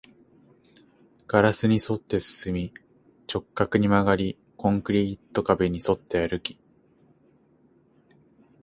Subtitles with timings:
[1.27, 2.73] ガラスに沿って進み、
[3.31, 6.57] 直角に曲がり、コンクリート壁に沿って歩き